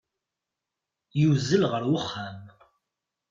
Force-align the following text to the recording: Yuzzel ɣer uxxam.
Yuzzel 1.19 1.63
ɣer 1.71 1.83
uxxam. 1.97 2.41